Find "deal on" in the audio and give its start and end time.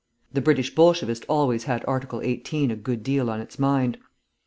3.03-3.39